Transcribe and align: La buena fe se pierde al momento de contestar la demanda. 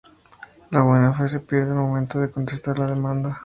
La 0.71 0.81
buena 0.81 1.13
fe 1.13 1.29
se 1.29 1.39
pierde 1.41 1.69
al 1.69 1.75
momento 1.77 2.17
de 2.17 2.31
contestar 2.31 2.79
la 2.79 2.87
demanda. 2.87 3.39